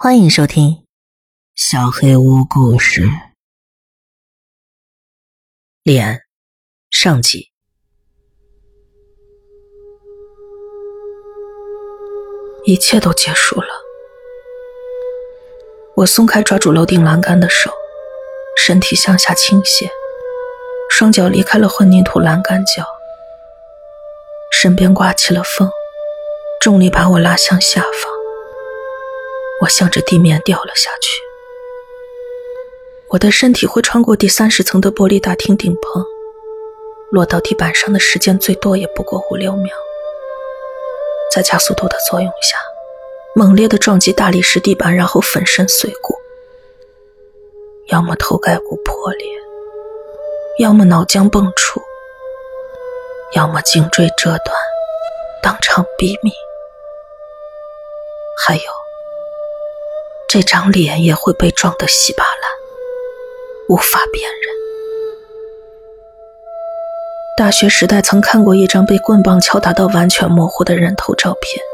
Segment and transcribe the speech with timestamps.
[0.00, 0.70] 欢迎收听
[1.56, 3.02] 《小黑屋故事》。
[5.82, 6.20] 脸
[6.88, 7.50] 上集。
[12.64, 13.66] 一切都结束了。
[15.96, 17.72] 我松开抓住楼顶栏杆的手，
[18.56, 19.90] 身体向下倾斜，
[20.88, 22.86] 双脚离开了混凝土栏杆角。
[24.52, 25.68] 身边刮起了风，
[26.60, 28.17] 重力把我拉向下方。
[29.60, 31.20] 我向着地面掉了下去。
[33.08, 36.04] 我的身体会穿过第三十层的玻璃大厅顶棚，
[37.10, 39.74] 落到地板上的时间最多也不过五六秒。
[41.34, 42.58] 在加速度的作用下，
[43.34, 46.14] 猛烈的撞击大理石地板，然后粉身碎骨。
[47.86, 49.26] 要么头盖骨破裂，
[50.58, 51.80] 要么脑浆迸出，
[53.34, 54.56] 要么颈椎折断，
[55.42, 56.32] 当场毙命。
[58.44, 58.62] 还有，
[60.28, 62.50] 这张脸也会被撞得稀巴烂，
[63.70, 64.54] 无法辨认。
[67.34, 71.64] 大学时代曾看过一张被棍棒敲打到完全模糊的人头照片，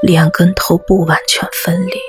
[0.00, 2.00] 脸跟头部完全分离。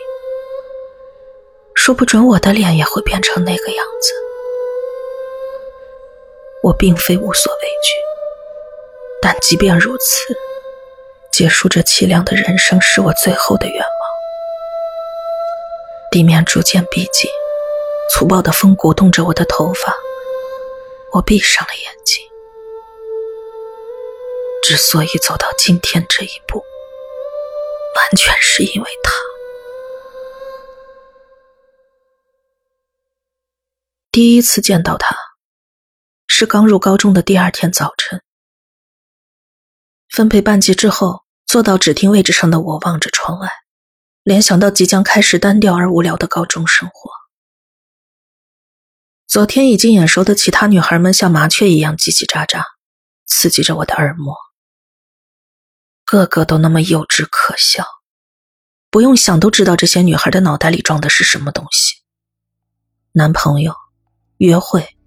[1.73, 4.13] 说不准我的脸也会变成那个样子。
[6.63, 7.91] 我并非无所畏惧，
[9.21, 10.37] 但即便如此，
[11.33, 13.94] 结束这凄凉的人生是我最后的愿望。
[16.15, 17.29] 地面逐渐逼近，
[18.09, 19.93] 粗暴的风鼓动着我的头发，
[21.11, 22.23] 我闭上了眼睛。
[24.63, 26.63] 之所以走到今天这一步，
[27.97, 29.11] 完全是因为他。
[34.09, 35.17] 第一次见到他，
[36.27, 38.23] 是刚入高中的第二天早晨。
[40.09, 43.51] 分配班级之后，坐到指定位置上的我望着窗外，
[44.25, 47.11] 联想到即将开始单调而无聊的高中生活。
[49.27, 52.63] 昨天已经眼熟的其他女孩们像麻雀一样叽叽喳喳，
[53.27, 54.35] 刺激着我的耳膜。
[56.05, 57.85] 个个都那么幼稚可笑，
[58.89, 61.97] 不用想都知道这些女孩的脑袋里装的是什么东西。
[63.11, 63.75] 男朋友、
[64.37, 64.97] 约会、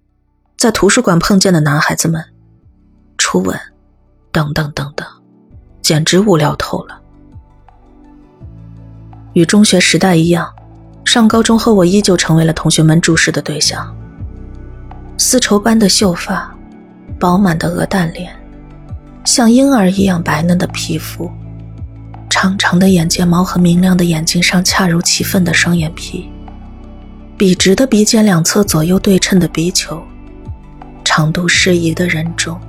[0.57, 2.23] 在图书馆碰见的男孩子们、
[3.17, 3.59] 初吻，
[4.31, 5.05] 等等等等，
[5.81, 7.03] 简直无聊透了。
[9.39, 10.53] 与中学时代一样，
[11.05, 13.95] 上高中后我依旧成为了同学们注视的对象。
[15.17, 16.53] 丝绸般的秀发，
[17.17, 18.35] 饱满的鹅蛋脸。
[19.23, 21.31] 像婴儿一样白嫩的皮肤，
[22.29, 26.29] 长长的眼睫毛和明亮的眼睛上恰如其分的双眼皮，
[27.37, 30.03] 笔直的鼻尖两侧左右对称的鼻球，
[31.05, 32.59] 长度适宜的人中，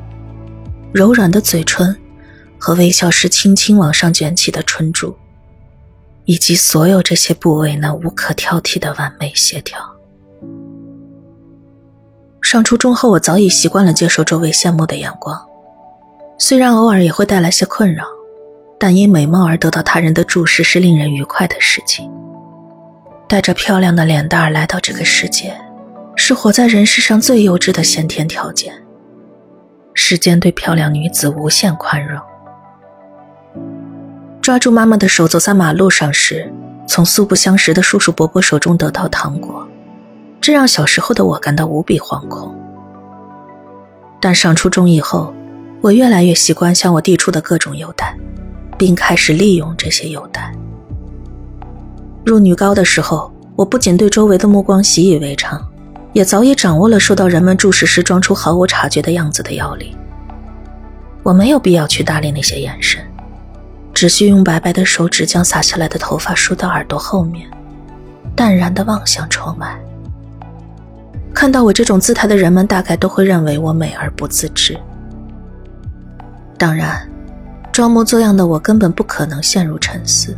[0.93, 1.97] 柔软的嘴唇
[2.57, 5.17] 和微笑时轻轻往上卷起的唇珠，
[6.31, 9.81] 以及所有这些部位那无可挑剔的完美协调。
[12.41, 15.37] 上初中后，我早已习惯了接受周围羡慕的眼光。
[16.39, 18.05] 虽然偶尔也会带来些困扰，
[18.79, 22.09] 但因美貌而得到他人的注视是令人愉快的事情。
[23.27, 25.53] 带着漂亮的脸蛋来到这个世界，
[26.15, 28.73] 是活在人世上最优质的先天条件。
[29.95, 32.23] 世间对漂亮女子无限宽容。
[34.51, 36.53] 抓住妈妈的手走在马路上时，
[36.85, 39.65] 从素不相识的叔叔伯伯手中得到糖果，
[40.41, 42.53] 这让小时候的我感到无比惶恐。
[44.21, 45.33] 但上初中以后，
[45.81, 48.13] 我越来越习惯向我递出的各种优待，
[48.77, 50.53] 并开始利用这些优待。
[52.25, 55.65] 入女高的时候，我不仅对周围的目光习以为常，
[56.13, 59.97] 也早已掌握了受到人们注视时装出毫无察觉的样子的要领。
[61.23, 63.01] 我没有必要去搭理那些眼神，
[64.01, 67.47] 只需用白白的手指将洒下来的头发梳到耳朵后面，
[68.35, 69.79] 淡然地望向窗外。
[71.35, 74.75] 看到我这种姿态的人们，大概都会认为我美而不自知。
[76.57, 77.07] 当然，
[77.71, 80.35] 装模作样的我根本不可能陷入沉思。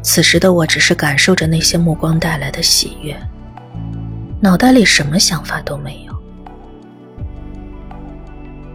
[0.00, 3.16] 此时的我只是感受着那些目光带来的喜悦，
[4.38, 6.14] 脑袋里什么想法都没有。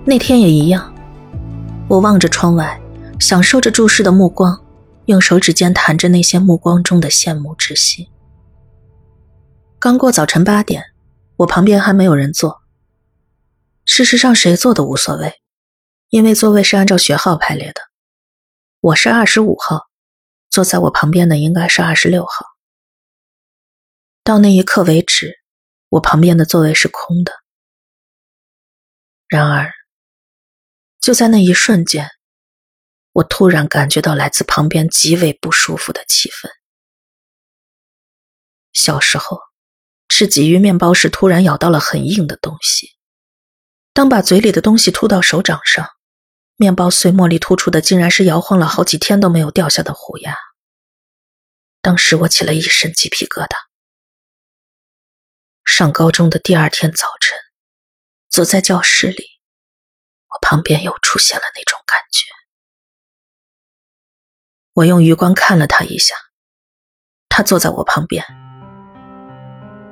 [0.03, 0.93] 那天也一样，
[1.87, 2.77] 我望着窗外，
[3.19, 4.63] 享受着注视的目光，
[5.05, 8.07] 用手指尖弹着那些目光中的羡慕之心。
[9.79, 10.83] 刚过早晨八点，
[11.37, 12.61] 我旁边还没有人坐。
[13.85, 15.41] 事实上，谁坐都无所谓。
[16.09, 17.81] 因为座位是按照学号排列的，
[18.79, 19.87] 我是二十五号，
[20.49, 22.45] 坐在我旁边的应该是二十六号。
[24.23, 25.39] 到那一刻为止，
[25.89, 27.33] 我旁边的座位是空的。
[29.27, 29.71] 然而，
[30.99, 32.09] 就在那一瞬间，
[33.15, 36.49] 我突然感觉到来自旁边极为不舒服的气氛。
[38.73, 39.39] 小时候，
[40.09, 42.97] 吃鲫鱼面包时突然咬到了很硬的东西，
[43.93, 45.87] 当把嘴里的东西吐到手掌上，
[46.57, 50.35] 面包碎末里吐出的竟然是摇晃了好几天都没有掉下的虎牙。
[51.81, 53.55] 当时我起了一身鸡皮疙瘩。
[55.63, 57.37] 上高中的第二天早晨，
[58.27, 59.25] 坐在教室里，
[60.27, 62.25] 我旁边又出现了那种感觉。
[64.75, 66.15] 我用余光看了他一下，
[67.29, 68.25] 他坐在我旁边，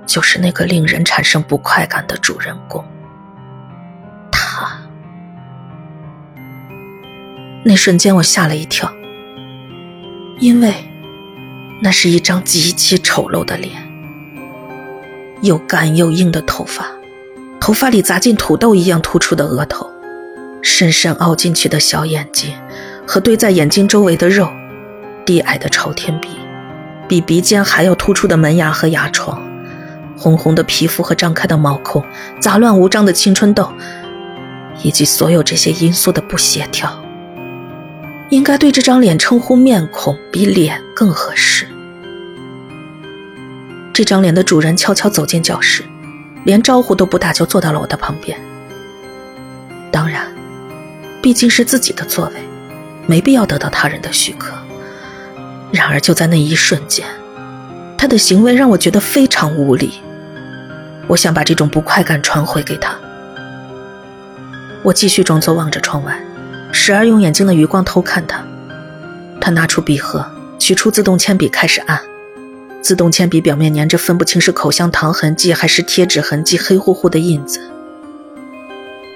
[0.06, 2.84] 就是那个令人产生不快感的主人公。
[4.30, 4.78] 他，
[7.64, 8.94] 那瞬间我吓了一跳，
[10.40, 10.74] 因为。
[11.82, 13.74] 那是一张极其丑陋的脸，
[15.42, 16.88] 又干又硬的头发，
[17.60, 19.92] 头发里砸进土豆一样突出的额头，
[20.62, 22.58] 深深凹进去的小眼睛，
[23.06, 24.50] 和堆在眼睛周围的肉，
[25.26, 26.30] 低矮的朝天鼻，
[27.08, 29.42] 比鼻尖还要突出的门牙和牙床，
[30.18, 32.04] 红红的皮肤和张开的毛孔，
[32.40, 33.72] 杂乱无章的青春痘，
[34.82, 37.02] 以及所有这些因素的不协调，
[38.30, 41.68] 应该对这张脸称呼面孔比脸更合适。
[43.94, 45.84] 这张脸的主人悄悄走进教室，
[46.44, 48.38] 连招呼都不打就坐到了我的旁边。
[49.92, 50.26] 当然，
[51.22, 52.42] 毕竟是自己的座位，
[53.06, 54.54] 没必要得到他人的许可。
[55.74, 57.04] 然而就在那一瞬间，
[57.98, 59.94] 他的行为让我觉得非常无理。
[61.08, 62.96] 我想把这种不快感传回给他。
[64.84, 66.16] 我继续装作望着窗外，
[66.72, 68.46] 时而用眼睛的余光偷看他。
[69.42, 70.24] 他拿出笔盒，
[70.60, 72.00] 取出自动铅笔，开始按。
[72.80, 77.60] 自动铅笔表面粘着分不清是口香糖痕迹还是贴纸痕迹，黑乎乎的印子。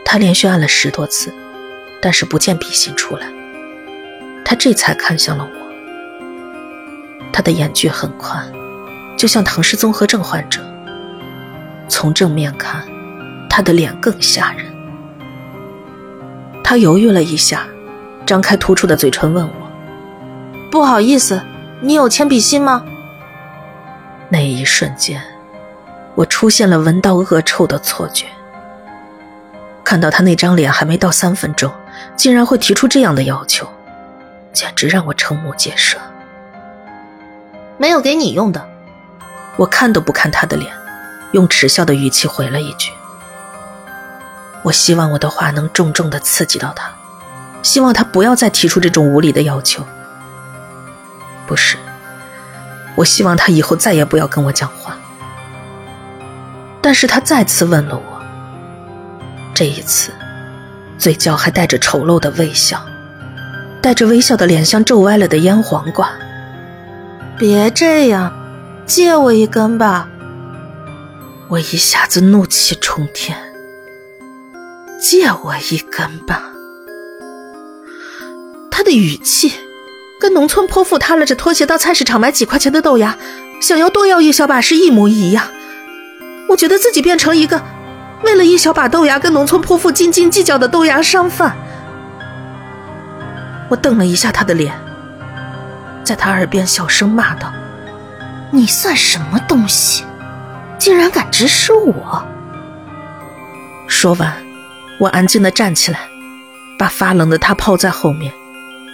[0.03, 1.31] 他连续按了十多次，
[2.01, 3.31] 但是不见笔芯出来。
[4.43, 5.66] 他这才看向了我。
[7.37, 8.51] 他的眼距很宽，
[9.15, 10.59] 就像唐氏综合症患者。
[11.87, 12.83] 从正面看，
[13.47, 14.65] 他的脸更吓人。
[16.63, 17.67] 他犹豫了一下，
[18.25, 19.69] 张开突出的嘴唇问我
[20.71, 21.39] ：“不好意思，
[21.79, 22.83] 你有铅笔芯吗？”
[24.29, 25.21] 那一瞬间，
[26.15, 28.25] 我出现了闻到恶臭的错觉。
[29.83, 31.71] 看到他那张脸，还没到三分钟，
[32.15, 33.69] 竟然会提出这样的要求，
[34.51, 35.99] 简直让我瞠目结舌。
[37.77, 38.67] 没有给你用的，
[39.55, 40.73] 我看都不看他的脸，
[41.31, 42.91] 用耻笑的语气回了一句
[44.63, 46.89] ：“我希望我的话能重重的刺激到他，
[47.61, 49.85] 希望他不要再提出这种无理的要求。”
[51.45, 51.77] 不是。
[52.95, 54.97] 我希望他以后再也不要跟我讲话。
[56.81, 58.21] 但是他再次问了我，
[59.53, 60.11] 这一次，
[60.97, 62.83] 嘴角还带着丑陋的微笑，
[63.83, 66.09] 带着微笑的脸像皱歪了的腌黄瓜。
[67.37, 68.33] 别这样，
[68.87, 70.09] 借我一根吧。
[71.49, 73.37] 我一下子怒气冲天。
[74.99, 76.51] 借我一根吧。
[78.71, 79.53] 他的语气。
[80.19, 83.15] 跟农村泼妇踏了着拖鞋到菜市场买几块钱的豆芽，
[83.61, 85.45] 想要多要一小把是一模一样。
[86.49, 87.61] 我觉得自己变成一个
[88.23, 91.55] 为了一小把豆芽跟农村泼妇斤斤计较的豆芽商贩。
[93.69, 94.73] 我瞪了一下他的脸，
[96.07, 97.53] 在他耳边小声骂道
[98.49, 100.05] ：“你算什么东西，
[100.79, 102.25] 竟然敢指使我！”
[103.89, 104.33] 说完，
[105.01, 105.99] 我安静的站起来，
[106.79, 108.31] 把发冷的他抛在后面，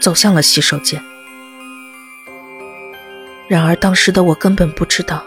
[0.01, 0.99] 走向了洗手间。
[3.47, 5.23] 然而，当时的我根本不知道，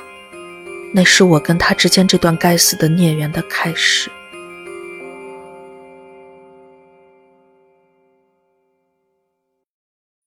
[0.93, 4.11] 那是我跟他之间这段该死的孽缘的开始。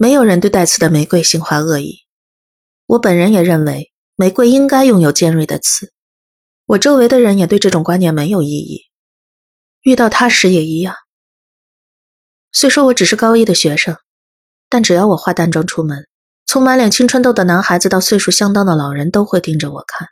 [0.02, 2.06] 没有人对带刺的玫瑰心怀恶意，
[2.86, 5.92] 我本人也认为玫瑰应该拥有尖锐的刺。
[6.68, 8.84] 我周围的人也对这种观念没有异议。
[9.82, 10.96] 遇到他时也一样。
[12.54, 13.98] 虽说我只是高一的学生，
[14.70, 16.08] 但只要我化淡妆出门。
[16.46, 20.08] 从满脸青春痘的男孩子到岁数相当的老人，都会盯着我看，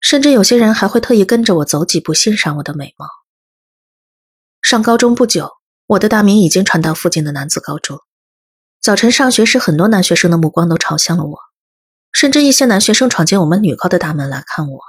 [0.00, 3.06] 甚至有些人还会特意跟着我走几步，欣赏我的美貌。
[4.62, 5.48] 上高中不久，
[5.86, 8.00] 我的大名已经传到附近的男子高中。
[8.86, 11.40] 早晨上学时，很多男学生的目光都朝向了我，
[12.12, 14.80] 甚至一些男学生闯进我们女高的大门来看我。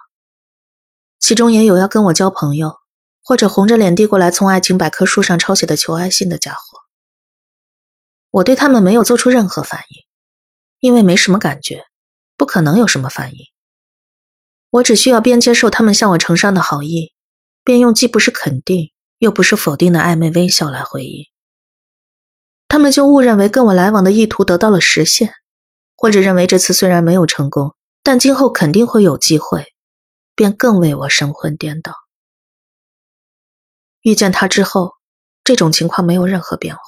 [1.20, 2.76] 其中也有要跟我交朋友，
[3.24, 6.60] 或者红着脸递过来从爱情百科书上抄写的求爱信的家伙。
[8.30, 10.04] 我对他们没有做出任何反应。
[10.80, 11.84] 因为没什么感觉，
[12.38, 13.46] 不可能有什么反应。
[14.70, 17.14] 我只需要边接受他们向我呈上的好意，
[17.64, 21.26] 边用既不是肯定又不是否定的暧昧微笑来回应。
[22.68, 25.34] 他们就误认为跟我来往的意图得到了实现，
[25.96, 29.74] 或者认为这次虽然没有成功，但今后肯定会有机会，
[30.36, 31.94] 便更为我神魂颠倒。
[34.02, 34.94] 遇见他之后，
[35.44, 36.82] 这种情况没有任何变化。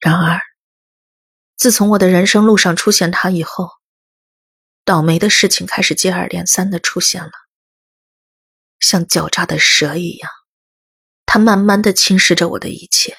[0.00, 0.40] 然而，
[1.56, 3.70] 自从我的人生路上出现他以后，
[4.84, 7.32] 倒霉的事情开始接二连三的出现了，
[8.80, 10.30] 像狡诈的蛇一样，
[11.26, 13.16] 他慢慢的侵蚀着我的一切。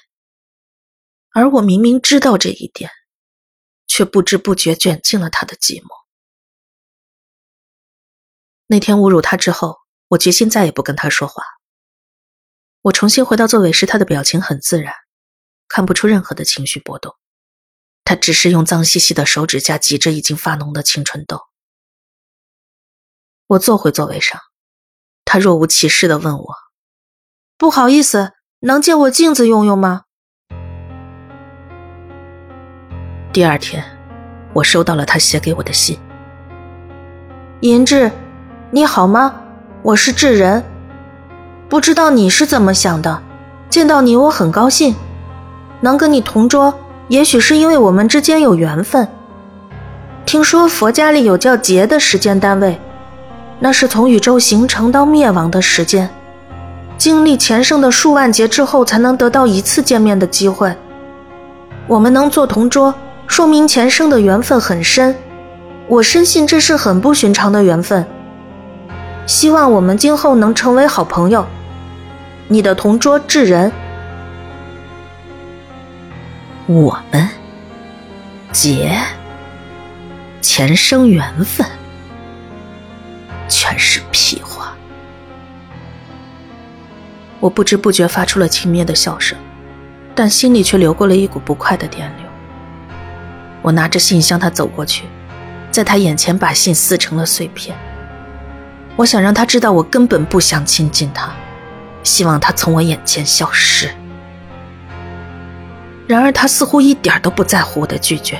[1.32, 2.92] 而我明明知道这一点，
[3.88, 5.88] 却不知不觉卷进了他的寂寞。
[8.68, 9.78] 那天侮辱他之后，
[10.10, 11.44] 我决心再也不跟他说话。
[12.82, 14.94] 我重新回到座位时，他的表情很自然，
[15.68, 17.16] 看不出任何的情绪波动。
[18.04, 21.42] 他只是用脏兮兮的手指甲挤着已经发脓的青春痘。
[23.46, 24.40] 我坐回座位上，
[25.26, 26.56] 他若无其事的问我
[27.58, 30.06] ：“不好意思，能借我镜子用用吗？”
[33.32, 33.84] 第二天，
[34.54, 36.00] 我收到了他写给我的信。
[37.60, 38.12] 银志，
[38.72, 39.36] 你好吗？
[39.84, 40.64] 我是智仁。
[41.70, 43.22] 不知道你是怎么想的？
[43.70, 44.96] 见到你我很高兴，
[45.82, 46.74] 能跟你同桌，
[47.08, 49.08] 也许是因为我们之间有缘分。
[50.26, 52.80] 听说佛家里有叫劫的时间单位，
[53.60, 56.10] 那是从宇宙形成到灭亡的时间，
[56.98, 60.76] 经历前生的数万劫之后，才能得到一次见面的机会。
[61.86, 62.92] 我们能做同桌。
[63.30, 65.16] 说明前生的缘分很深，
[65.88, 68.06] 我深信这是很不寻常的缘分。
[69.28, 71.48] 希望我们今后能成为好朋友。
[72.48, 73.72] 你的同桌智仁，
[76.66, 77.30] 我们
[78.52, 79.00] 结
[80.42, 81.66] 前生缘分，
[83.48, 84.74] 全是屁话。
[87.40, 89.38] 我不知不觉发出了轻蔑的笑声，
[90.16, 92.29] 但心里却流过了一股不快的电流。
[93.62, 95.06] 我拿着信向他走过去，
[95.72, 97.76] 在他眼前把信撕成了碎片。
[98.96, 101.32] 我想让他知道我根本不想亲近他，
[102.04, 103.90] 希望他从我眼前消失。
[106.08, 108.40] 然而他似乎一点都不在乎我的拒绝，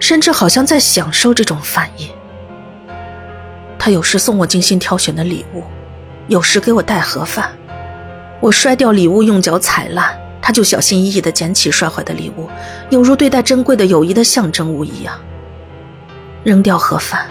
[0.00, 2.08] 甚至好像在享受这种反应。
[3.78, 5.62] 他有时送我精心挑选的礼物，
[6.28, 7.50] 有时给我带盒饭。
[8.40, 10.18] 我摔掉礼物，用脚踩烂。
[10.48, 12.48] 他就小心翼翼地捡起摔坏的礼物，
[12.88, 15.14] 犹如对待珍贵的友谊的象征物一样。
[16.42, 17.28] 扔掉盒饭，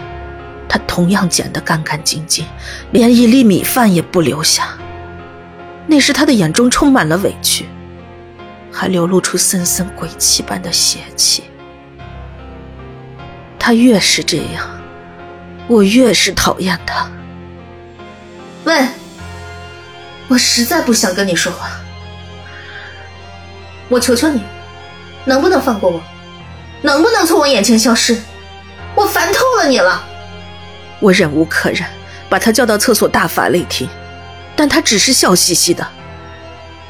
[0.68, 2.46] 他同样捡得干干净净，
[2.92, 4.68] 连一粒米饭也不留下。
[5.88, 7.66] 那时他的眼中充满了委屈，
[8.70, 11.42] 还流露出森森鬼气般的邪气。
[13.58, 14.64] 他越是这样，
[15.66, 17.10] 我越是讨厌他。
[18.62, 18.86] 喂，
[20.28, 21.68] 我实在不想跟你说话。
[23.88, 24.42] 我求求你，
[25.24, 26.00] 能不能放过我？
[26.82, 28.16] 能不能从我眼前消失？
[28.94, 30.04] 我烦透了你了！
[31.00, 31.84] 我忍无可忍，
[32.28, 33.88] 把他叫到厕所大发雷霆，
[34.54, 35.86] 但他只是笑嘻嘻的。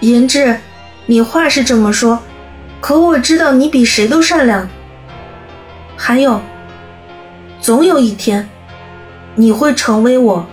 [0.00, 0.58] 言志，
[1.06, 2.18] 你话是这么说，
[2.80, 4.68] 可我知道你比谁都善良。
[5.96, 6.40] 还有，
[7.60, 8.48] 总有一天，
[9.34, 10.46] 你会成为我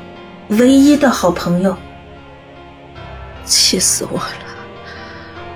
[0.50, 1.75] 唯一的好朋友。
[3.46, 4.45] 气死我了！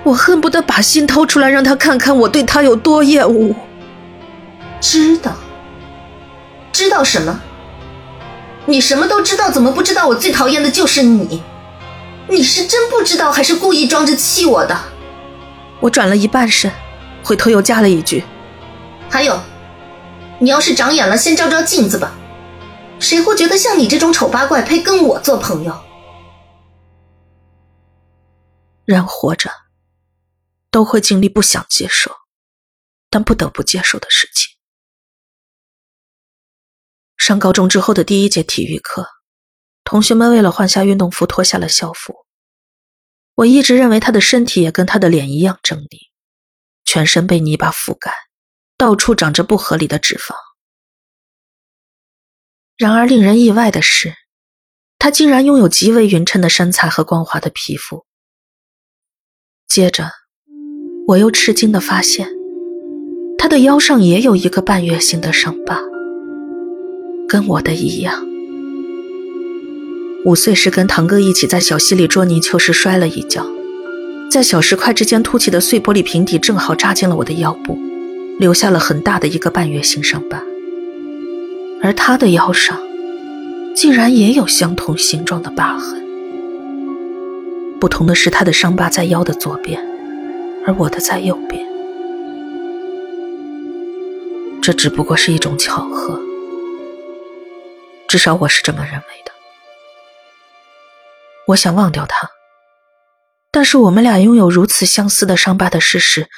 [0.02, 3.54] 我恨不得把心掏出来，让他看看我对他有多厌恶。
[4.80, 5.36] 知道？
[6.72, 7.40] 知道什么？
[8.66, 11.42] 你什么都知道，怎么不知道我最讨厌的就是你？
[12.28, 14.78] 你是真不知道，还是故意装着气我的？
[15.80, 16.70] 我转了一半身，
[17.22, 18.24] 回头又加了一句
[19.10, 19.38] ：“还有，
[20.38, 22.12] 你要是长眼了，先照照镜子吧。
[22.98, 25.74] 谁会觉得像你这种丑八怪配跟我做朋友？
[28.84, 29.50] 人活着。”
[30.70, 32.14] 都会经历不想接受，
[33.08, 34.56] 但不得不接受的事情。
[37.16, 39.06] 上高中之后的第一节体育课，
[39.84, 42.24] 同学们为了换下运动服脱下了校服。
[43.34, 46.10] 我一直认为他的身体也跟他的脸一样狰狞，
[46.84, 48.14] 全身被泥巴覆盖，
[48.76, 50.34] 到处长着不合理的脂肪。
[52.76, 54.14] 然而令人意外的是，
[54.98, 58.06] 他竟然拥有极为匀称的身材和光滑的皮肤。
[59.66, 60.19] 接着。
[61.06, 62.28] 我又吃惊的发现，
[63.36, 65.80] 他的腰上也有一个半月形的伤疤，
[67.28, 68.14] 跟我的一样。
[70.24, 73.44] 五岁时跟堂哥一起在小溪里捉泥鳅时摔了一跤，
[74.30, 77.76] 在小石块之间凸起的碎玻璃瓶底正好扎进了我的腰部，
[78.38, 80.40] 留下了很大的一个半月形伤疤。
[81.82, 82.78] 而他的腰上，
[83.74, 86.00] 竟然也有相同形状的疤痕，
[87.80, 89.89] 不同的是他的伤疤在腰的左边。
[90.70, 91.66] 而我的在右边，
[94.62, 96.20] 这只不过是一种巧合。
[98.06, 99.32] 至少我是这么认为的。
[101.48, 102.30] 我想忘掉他，
[103.50, 106.30] 但是我们俩拥有如此相似的伤疤的事实，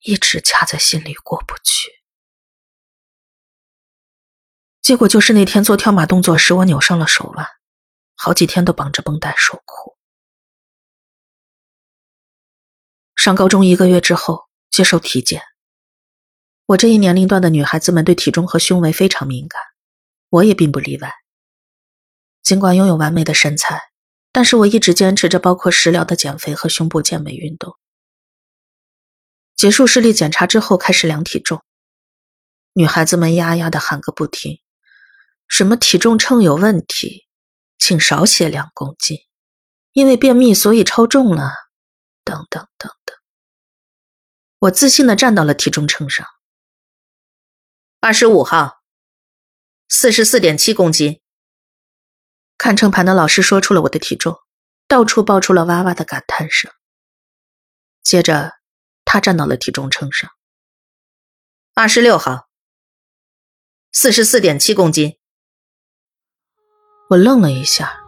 [0.00, 1.88] 一直卡在心里过不去。
[4.82, 7.46] 结果就是那天做跳马动作时，我扭伤了手腕，
[8.16, 9.89] 好几天都绑着绷带受苦。
[13.22, 15.42] 上高中一个月之后接受体检，
[16.64, 19.60] 我这一年龄段的女孩子们对体重和胸围非常敏感，
[20.30, 21.12] 我也并不例外。
[22.42, 23.82] 尽管拥有完美的身材，
[24.32, 27.76] 但是我一直坚持着包括食疗的减肥和胸部健美运动。
[29.54, 31.62] 结束视力检查之后，开始量体重，
[32.72, 34.62] 女孩子们呀呀的喊个不停。
[35.46, 37.26] 什么体重秤有问题，
[37.76, 39.18] 请少写两公斤，
[39.92, 41.52] 因为便秘所以超重了，
[42.24, 42.99] 等等等等。
[44.60, 46.26] 我自信的站到了体重秤上，
[47.98, 48.82] 二十五号，
[49.88, 51.22] 四十四点七公斤。
[52.58, 54.38] 看秤盘的老师说出了我的体重，
[54.86, 56.70] 到处爆出了哇哇的感叹声。
[58.02, 58.52] 接着，
[59.06, 60.30] 他站到了体重秤上，
[61.72, 62.50] 二十六号，
[63.92, 65.18] 四十四点七公斤。
[67.08, 67.98] 我愣了一下，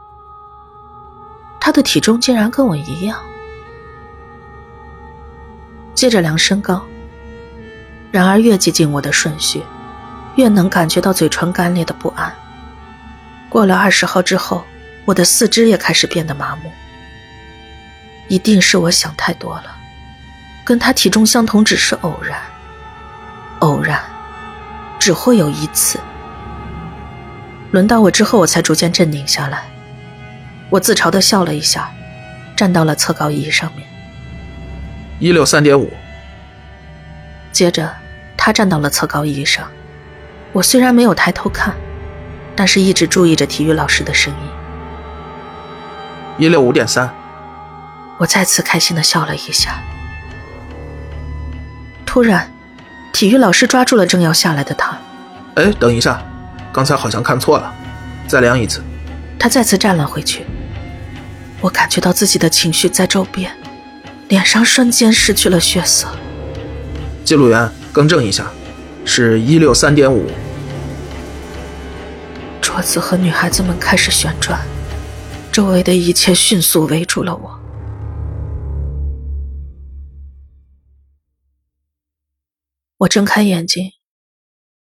[1.59, 3.32] 他的体重竟然跟我一样。
[5.95, 6.85] 接着量身高，
[8.11, 9.63] 然而越接近我的顺序，
[10.37, 12.35] 越能感觉到嘴唇干裂的不安。
[13.49, 14.65] 过了二十号之后，
[15.05, 16.73] 我的四肢也开始变得麻木。
[18.29, 19.77] 一定是我想太多了，
[20.65, 22.41] 跟他体重相同只是偶然，
[23.59, 24.01] 偶然，
[24.99, 26.01] 只会有一次。
[27.73, 29.65] 轮到我之后，我才逐渐镇定下来。
[30.71, 31.93] 我自嘲的笑了一下，
[32.57, 33.87] 站到了测高仪上面。
[35.23, 35.89] 一六三点五。
[37.53, 37.89] 接着，
[38.37, 39.71] 他站到了测高仪上。
[40.51, 41.73] 我虽然没有抬头看，
[42.57, 44.51] 但是一直注意着体育老师的声音。
[46.39, 47.09] 一六五点三。
[48.19, 49.81] 我再次开心的笑了一下。
[52.05, 52.51] 突然，
[53.13, 54.99] 体育老师抓住了正要下来的他。
[55.55, 56.21] 哎，等一下。
[56.73, 57.73] 刚才好像看错了，
[58.27, 58.83] 再量一次。
[59.39, 60.45] 他再次站了回去。
[61.61, 63.53] 我感觉到自己的情绪在骤变，
[64.33, 66.09] 脸上瞬间失去了血色。
[67.23, 68.51] 记录员，更正一下，
[69.05, 70.27] 是一六三点五。
[72.59, 74.59] 桌子和女孩子们开始旋转，
[75.53, 77.61] 周围的一切迅速围住了我。
[82.97, 83.93] 我睁开眼睛。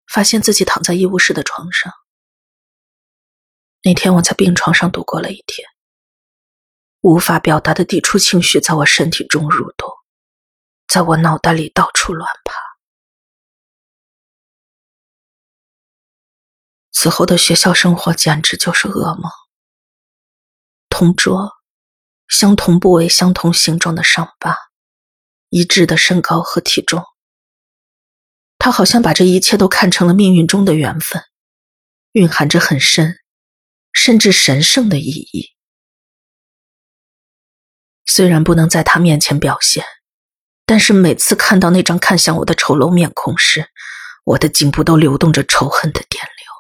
[0.08, 1.90] 发现自己躺在医务室的床上。
[3.82, 5.66] 那天我在病床上度过了一天，
[7.02, 9.90] 无法表达的抵触情绪在我身体中蠕动，
[10.86, 12.54] 在我脑袋里到处乱爬。
[16.92, 19.28] 此后的学校生活简直就是噩梦。
[20.88, 21.54] 同桌，
[22.28, 24.56] 相同部位、相同形状的伤疤，
[25.48, 27.02] 一致的身高和体重。
[28.58, 31.20] 他好像把这一切都看成了命运中的缘分，
[32.12, 33.16] 蕴含着很深，
[33.92, 35.48] 甚至神圣的意义。
[38.04, 39.84] 虽然不能在他面前表现，
[40.66, 43.68] 但是每次看到那张看向我的丑陋面孔时，
[44.24, 46.52] 我的颈部都流动着仇恨的电流。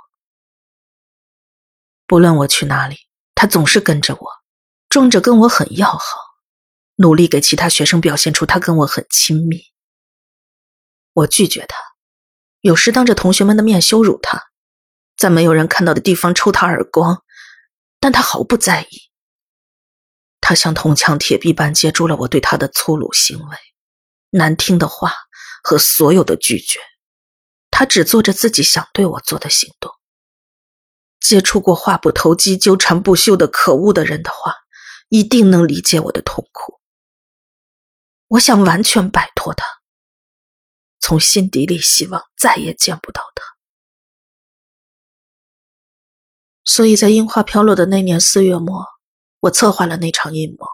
[2.06, 2.96] 不论我去哪里，
[3.34, 4.28] 他总是跟着我，
[4.88, 6.04] 装着跟我很要好，
[6.96, 9.62] 努力给其他学生表现出他跟我很亲密。
[11.14, 11.76] 我拒绝他。
[12.60, 14.50] 有时当着同学们的面羞辱他，
[15.16, 17.22] 在没有人看到的地方抽他耳光，
[17.98, 19.11] 但他毫不在意。
[20.42, 23.56] 他像铜墙铁壁般接住了我对他的粗鲁行为、
[24.30, 25.14] 难听的话
[25.62, 26.80] 和所有的拒绝。
[27.70, 29.90] 他只做着自己想对我做的行动。
[31.20, 34.54] 接触过话不投机、纠缠不休的可恶的人的话，
[35.08, 36.80] 一定能理解我的痛苦。
[38.26, 39.64] 我想完全摆脱他。
[40.98, 43.44] 从心底里希望再也见不到他，
[46.64, 48.84] 所以在樱花飘落的那年四月末，
[49.42, 50.64] 我策划了那场阴谋。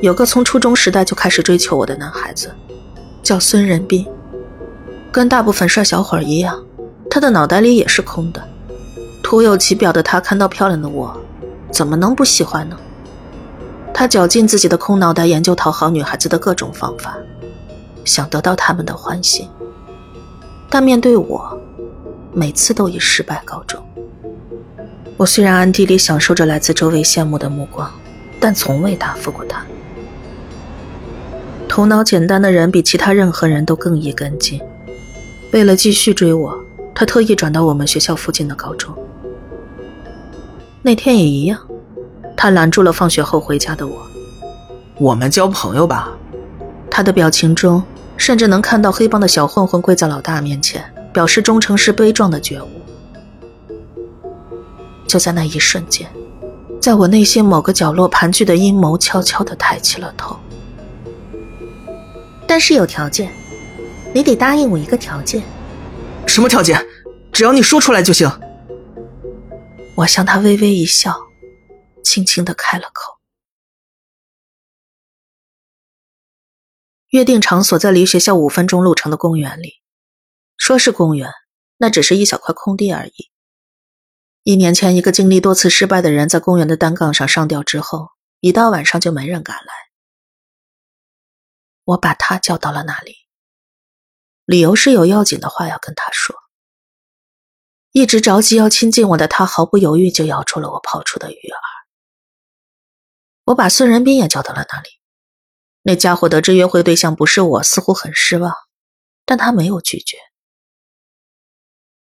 [0.00, 2.50] 有个从初中时代就开始追求我的男孩子，
[3.22, 4.06] 叫孙仁斌，
[5.12, 6.64] 跟大部分帅小伙一样，
[7.10, 8.42] 他的脑袋里也是空的。
[9.22, 11.14] 徒有其表的他看到漂亮的我，
[11.70, 12.78] 怎么能不喜欢呢？
[13.92, 17.18] 他绞尽自己的空脑袋研究讨好女孩子的各种方法，
[18.02, 19.46] 想得到他们的欢心。
[20.70, 21.60] 但面对我，
[22.32, 23.84] 每次都以失败告终。
[25.18, 27.92] 我虽然暗地里享受着来自周围羡慕的目光，
[28.38, 29.60] 但从未答复过他。
[31.68, 34.60] 头脑简单的人比其他任何人都更易跟进。
[35.52, 36.56] 为了继续追我，
[36.94, 38.94] 他特意转到我们学校附近的高中。
[40.82, 41.58] 那天也一样，
[42.36, 44.00] 他拦住了放学后回家的我。
[44.98, 46.10] 我们交朋友吧。
[46.88, 47.82] 他的表情中，
[48.16, 52.68] 甚至能看到黑帮的小混混跪在老大面前，表示忠诚是悲壮的觉悟。
[55.08, 56.08] 就在那一瞬间，
[56.80, 60.38] 在我内心某个角落盘踞的阴谋悄悄地抬起了头。
[62.46, 63.32] 但是有条件，
[64.14, 65.42] 你得答应我一个条件。
[66.26, 66.78] 什么条件？
[67.32, 68.30] 只要你说出来就行。
[69.96, 71.16] 我向他微微一笑，
[72.04, 73.18] 轻轻的开了口。
[77.08, 79.76] 约定场所在离学校五分钟路程的公园里，
[80.58, 81.30] 说是公园，
[81.78, 83.27] 那只是一小块空地而已。
[84.48, 88.08] 一年前，一个经历多次失败的人在公园的单杠上上吊之后，
[88.40, 89.72] 一到晚上就没人敢来。
[91.84, 93.14] 我把他叫到了那里，
[94.46, 96.34] 理由是有要紧的话要跟他说。
[97.92, 101.52] 一直着急要亲近我的他，毫不犹豫就咬住了我抛出的鱼饵。
[103.44, 104.88] 我把孙仁斌也叫到了那里。
[105.82, 108.54] 那家伙得知约会对象不是我，似乎很失望，
[109.26, 110.16] 但他没有拒绝。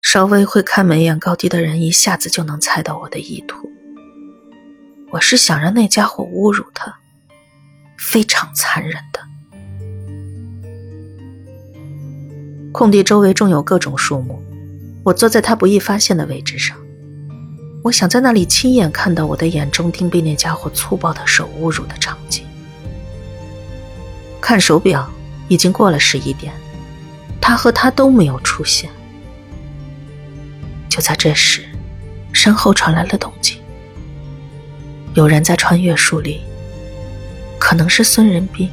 [0.08, 3.68] 稍微会看眉眼高低的人，一下子就能猜到我的意图。
[5.10, 6.96] 我是想让那家伙侮辱他，
[7.98, 9.20] 非常残忍的。
[12.70, 14.40] 空地周围种有各种树木。
[15.02, 16.76] 我坐在他不易发现的位置上，
[17.82, 22.46] 我想在那里亲眼看到我的眼中钉被那家伙粗暴的手侮辱的场景。
[24.40, 25.10] 看手表，
[25.48, 26.54] 已经过了十一点，
[27.40, 28.88] 他和他都没有出现。
[30.96, 31.62] 就在这时，
[32.32, 33.58] 身后传来了动静，
[35.12, 36.40] 有人在穿越树林，
[37.58, 38.70] 可能是孙仁斌。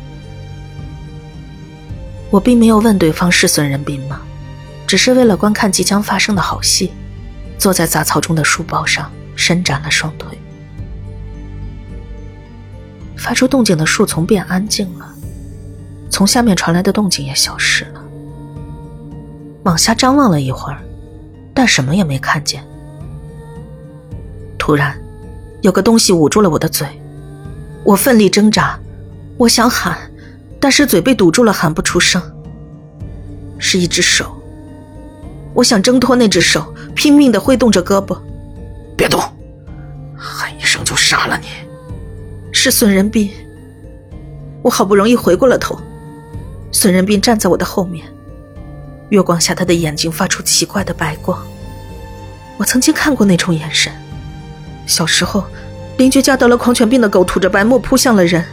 [2.30, 4.22] 我并没有问对方是孙仁斌吗？
[4.88, 6.94] 只是为了观看即将发生的好戏，
[7.58, 10.38] 坐在杂草中的书包上，伸展了双腿。
[13.18, 15.14] 发出动静的树丛变安静了，
[16.10, 18.02] 从下面传来的动静也消失了。
[19.64, 20.82] 往下张望了一会儿，
[21.54, 22.64] 但什么也没看见。
[24.58, 24.98] 突然，
[25.62, 26.88] 有个东西捂住了我的嘴，
[27.84, 28.80] 我奋力挣扎，
[29.38, 29.98] 我想喊，
[30.60, 32.22] 但是嘴被堵住了，喊不出声。
[33.60, 34.36] 是一只手。
[35.54, 38.18] 我想挣脱那只手，拼命的挥动着胳膊。
[38.98, 39.22] 别动！
[40.16, 41.48] 喊一声就杀了你。
[42.52, 43.30] 是孙仁斌。
[44.62, 45.78] 我好不容易回过了头，
[46.72, 48.06] 孙仁斌站在我的后面，
[49.14, 51.40] 月光下他的眼睛发出奇怪的白光。
[52.58, 53.94] 我曾经看过那种眼神。
[54.88, 55.46] 小时候，
[55.98, 58.44] 邻居家得了狂犬病的狗吐着白沫扑向了人，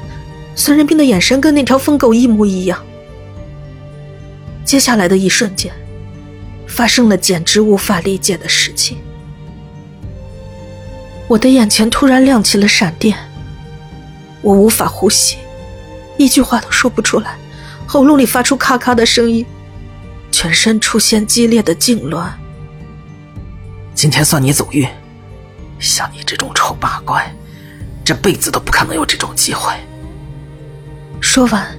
[0.55, 2.79] 孙仁斌的眼神跟那条疯狗一模一样。
[4.63, 5.73] 接下来的一瞬间。
[6.69, 8.97] 发生了简直无法理解的事情，
[11.27, 13.19] 我的眼前突然亮起了闪电，
[14.41, 15.37] 我无法呼吸，
[16.17, 17.37] 一句话都说不出来，
[17.89, 19.45] 喉咙里发出咔咔的声音，
[20.31, 22.31] 全身出现激烈的痉挛。
[23.95, 24.89] 今天算你走运，
[25.79, 27.35] 像你这种丑八怪，
[28.05, 29.75] 这辈子都不可能有这种机会。
[31.21, 31.79] 说完，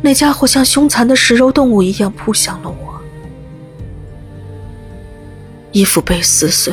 [0.00, 3.00] 那家伙像凶残的食肉动物一样扑向了我。
[5.72, 6.72] 衣服被撕碎，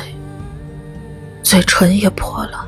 [1.43, 2.67] 嘴唇也破了。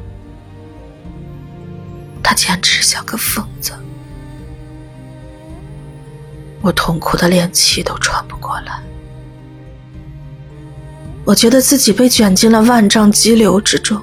[2.23, 3.73] 他简直像个疯子，
[6.61, 8.81] 我痛苦的连气都喘不过来。
[11.25, 14.01] 我觉得自己被卷进了万丈激流之中，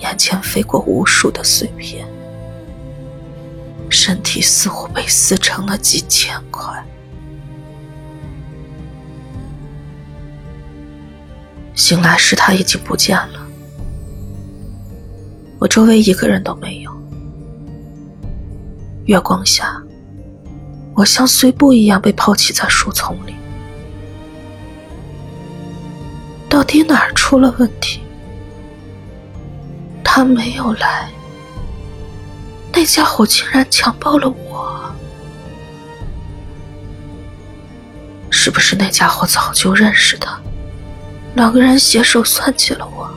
[0.00, 2.06] 眼前飞过无数的碎片，
[3.88, 6.84] 身体似乎被撕成了几千块。
[11.74, 13.46] 醒来时，他已经不见了。
[15.58, 16.90] 我周围一个人都没有。
[19.06, 19.82] 月光下，
[20.94, 23.34] 我像碎布一样被抛弃在树丛里。
[26.48, 28.00] 到底哪儿出了问题？
[30.04, 31.10] 他没有来，
[32.72, 34.94] 那家伙竟然强暴了我。
[38.30, 40.38] 是不是那家伙早就认识他？
[41.34, 43.10] 两个人携手算计了我，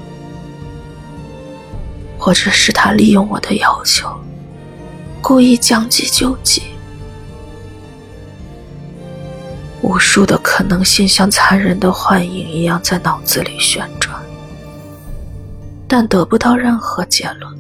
[2.18, 4.10] 或者是他利用我的要求，
[5.22, 6.64] 故意将计就计。
[9.88, 14.22] 无数的可能性像残忍的幻影一样在脑子里旋转，
[15.88, 17.58] 但得不到任何结论。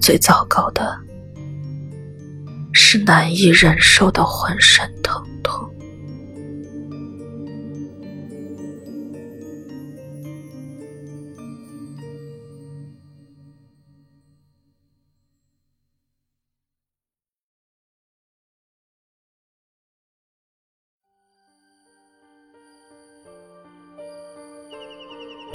[0.00, 0.96] 最糟糕的
[2.72, 4.88] 是难以忍受的浑身